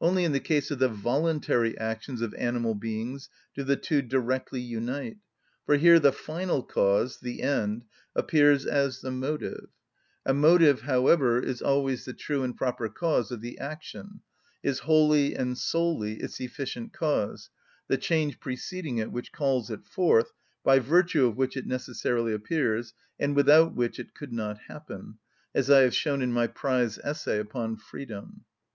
[0.00, 4.58] Only in the case of the voluntary actions of animal beings do the two directly
[4.58, 5.18] unite,
[5.66, 7.84] for here the final cause, the end,
[8.14, 9.68] appears as the motive;
[10.24, 14.22] a motive, however, is always the true and proper cause of the action,
[14.62, 17.50] is wholly and solely its efficient cause,
[17.86, 20.32] the change preceding it which calls it forth,
[20.64, 25.18] by virtue of which it necessarily appears, and without which it could not happen;
[25.54, 28.46] as I have shown in my prize essay upon freedom.